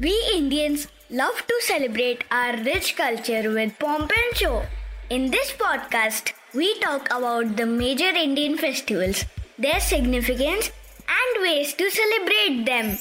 [0.00, 4.62] We Indians love to celebrate our rich culture with pomp and show.
[5.10, 9.24] In this podcast, we talk about the major Indian festivals,
[9.58, 10.70] their significance,
[11.20, 12.92] and ways to celebrate them.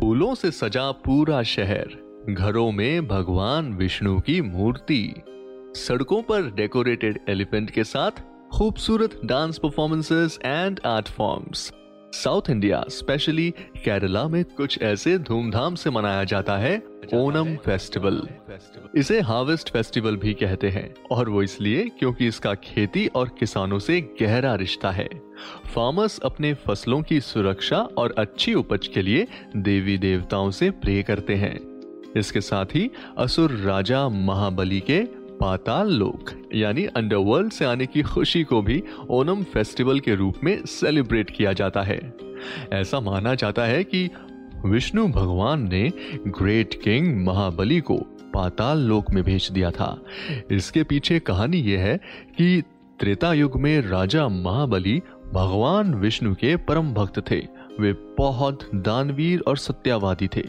[0.00, 1.98] फूलों से सजा पूरा शहर
[2.30, 5.22] घरों में भगवान विष्णु की मूर्ति
[5.74, 8.22] सड़कों पर डेकोरेटेड एलिफेंट के साथ
[8.52, 11.72] खूबसूरत dance performances and art forms
[12.14, 13.50] south India specially
[13.84, 16.76] Kerala में कुछ ऐसे धूमधाम से मनाया जाता है
[17.14, 18.20] ओनम फेस्टिवल
[18.96, 24.00] इसे हार्वेस्ट फेस्टिवल भी कहते हैं, और वो इसलिए क्योंकि इसका खेती और किसानों से
[24.22, 25.08] गहरा रिश्ता है।
[25.74, 31.34] फार्मर्स अपने फ़सलों की सुरक्षा और अच्छी उपज के लिए देवी देवताओं से प्रे करते
[31.34, 31.58] हैं।
[32.16, 35.00] इसके साथ ही असुर राजा महाबली के
[35.40, 40.64] पाताल लोक यानी अंडरवर्ल्ड से आने की खुशी को भी ओनम फेस्टिवल के रूप में
[40.66, 42.12] सेलिब्रेट किया जाता है।
[42.72, 44.10] ऐसा माना जाता है कि
[44.66, 45.92] विष्णु भगवान ने
[46.28, 47.96] ग्रेट किंग महाबली को
[48.34, 50.02] पाताल लोक में भेज दिया था।
[50.50, 51.96] इसके पीछे कहानी यह है
[52.38, 52.62] कि
[53.00, 55.02] त्रेता युग में राजा महाबली
[55.34, 60.44] भगवान विष्णु के परम भक्त थे। वे बहुत दानवीर और सत्यावादी थे।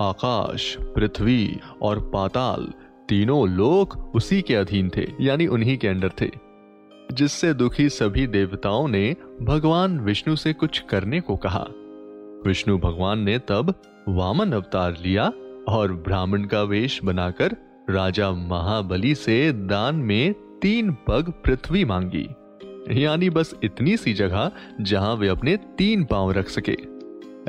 [0.00, 2.72] आकाश, पृथ्वी और पाताल
[3.08, 6.30] तीनों लोक उसी के अधीन थे, यानी उन्हीं के अंडर थे,
[7.12, 11.66] जिससे दुखी सभी देवताओं ने भगवान विष्णु से कुछ करने को कहा।
[12.46, 13.74] विष्णु भगवान ने तब
[14.08, 15.30] वामन अवतार लिया
[15.68, 17.56] और ब्राह्मण का वेश बनाकर
[17.90, 22.28] राजा महाबली से दान में तीन पग पृथ्वी मांगी।
[23.02, 26.76] यानी बस इतनी सी जगह जहाँ वे अपने तीन पाँव रख सके।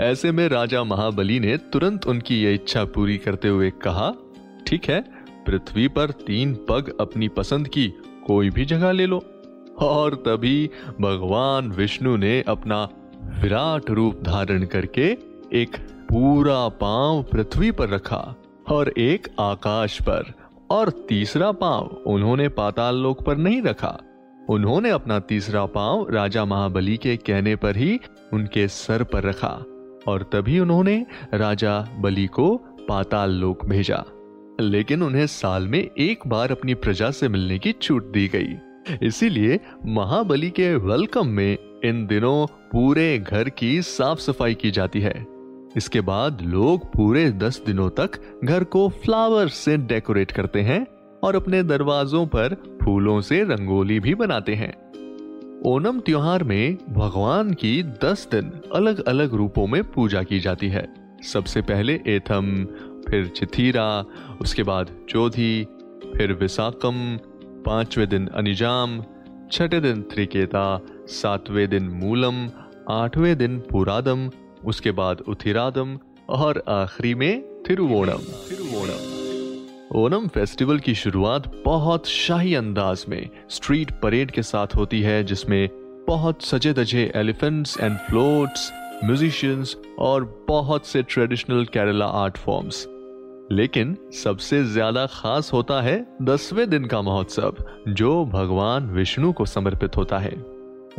[0.03, 4.13] ऐसे में राजा महाबली ने तुरंत उनकी यह इच्छा पूरी करते हुए कहा,
[4.67, 5.03] ठीक है
[5.47, 7.87] पृथ्वी पर तीन पग अपनी पसंद की
[8.27, 9.23] कोई भी जगह ले लो।
[9.79, 10.69] और तभी
[11.01, 12.83] भगवान विष्णु ने अपना
[13.41, 15.05] विराट रूप धारण करके
[15.53, 15.77] एक
[16.09, 18.35] पूरा पाँव पृथ्वी पर रखा
[18.69, 20.33] और एक आकाश पर
[20.69, 23.97] और तीसरा पाँव उन्होंने पाताल लोक पर नहीं रखा।
[24.49, 27.99] उन्होंने अपना तीसरा पाँव राजा महाबली के कहने पर ही
[28.33, 29.53] उनके सर पर रखा
[30.07, 32.55] और तभी उन्होंने राजा बलि को
[32.89, 34.03] पाताल लोक भेजा।
[34.61, 38.57] लेकिन उन्हें साल में एक बार अपनी प्रजा से मिलने की छूट दी गई।
[39.07, 45.25] इसीलिए महाबली के वेलकम में इन दिनों पूरे घर की साफ़ सफ़ाई की जाती है।
[45.77, 48.09] इसके बाद लोग पूरे दस दिनों तक
[48.43, 50.85] घर को फ्लावर से डेकोरेट करते हैं
[51.23, 54.73] और अपने दरवाजों पर फूलों से रंगोली भी बनाते हैं।
[55.65, 61.07] ओनम त्योहार में भगवान की दस दिन अलग अलग रूपों में पूजा की जाती है।
[61.23, 62.67] सबसे पहले एथम
[63.09, 64.05] फिर चिथीरा,
[64.41, 65.63] उसके बाद चौधी,
[66.17, 67.17] फिर विसाकम,
[67.65, 69.01] पाँचवें दिन अनिजाम,
[69.51, 72.47] छठे दिन त्रिकेता, सातवें दिन मूलम,
[72.89, 74.29] आठवें दिन पुरादम,
[74.65, 75.97] उसके बाद उथिरादम
[76.29, 79.15] और आखिरी में थिरुवोणम थिरुवोणम
[79.95, 85.69] ओनम फेस्टिवल की शुरुआत बहुत शाही अंदाज में स्ट्रीट परेड के साथ होती है, जिसमें
[86.07, 88.71] बहुत सजे दजे एलिफेंट्स एंड फ्लोट्स,
[89.03, 92.85] म्यूजिशियंस और बहुत से ट्रेडिशनल केरला आर्ट फॉर्म्स।
[93.51, 97.55] लेकिन सबसे ज़्यादा खास होता है दसवें दिन का महोत्सव,
[97.89, 100.31] जो भगवान विष्णु को समर्पित होता है।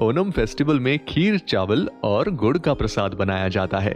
[0.01, 3.95] ओनम फेस्टिवल में खीर, चावल और गुड़ का प्रसाद बनाया जाता है।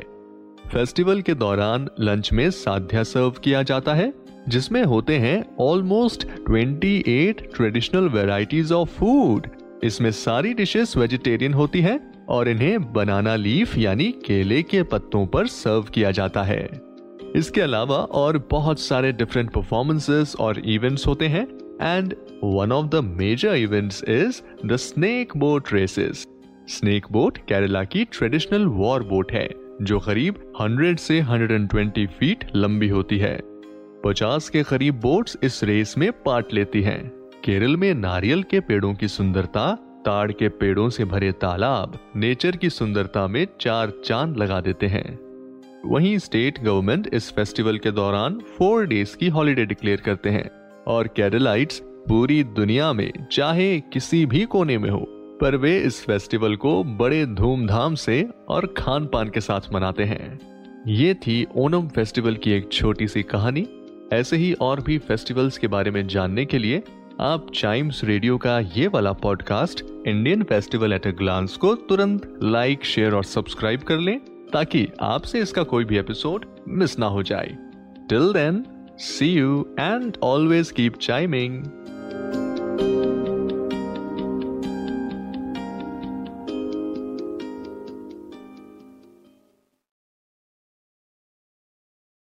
[0.72, 4.12] फेस्टिवल के दौरान लंच में साध्या सर्व किया जाता है,
[4.48, 9.46] जिसमें होते हैं almost 28 traditional varieties of food
[9.84, 15.46] इसमें सारी डिशेस वेजिटेरियन होती हैं और इन्हें बनाना लीफ यानी केले के पत्तों पर
[15.46, 16.91] सर्व किया जाता है।
[17.36, 21.46] इसके अलावा और बहुत सारे डिफरेंट परफॉर्मेंसेस और इवेंट्स होते हैं
[21.82, 26.26] and one of the major events is the snake boat races
[26.68, 29.48] snake boat Kerala की ट्रेडिशनल वॉर बोट है,
[29.82, 33.40] जो करीब 100 से 120 फीट लंबी होती है।
[34.06, 37.08] 50 के करीब बोट्स इस रेस में पार्ट लेती हैं।
[37.44, 39.74] केरल में नारियल के पेड़ों की सुंदरता,
[40.04, 45.31] ताड़ के पेड़ों से भरे तालाब नेचर की सुंदरता में चार चाँद लगा देते हैं।
[45.86, 50.50] वहीं स्टेट गवर्नमेंट इस फेस्टिवल के दौरान फोर डेज़ की हॉलीडे डिक्लेयर करते हैं।
[50.86, 55.06] और कैरलाइट्स पूरी दुनिया में, चाहे किसी भी कोने में हो,
[55.40, 60.40] पर वे इस फेस्टिवल को बड़े धूमधाम से और खान पान के साथ मनाते हैं।
[60.86, 63.68] ये थी ओनम फेस्टिवल की एक छोटी सी कहानी।
[64.12, 66.82] ऐसे ही और भी फेस्टिवल्स के बारे में जानने के लिए,
[67.20, 72.84] आप चाइम्स रेडियो का ये वाला podcast Indian festival at a glance को तुरंत लाइक
[72.84, 74.20] शेयर और सब्सक्राइब कर लें।
[74.52, 77.56] ताकि आपसे इसका कोई भी एपिसोड मिस ना हो जाए।
[78.08, 78.64] Till then
[78.98, 81.62] see you and always keep chiming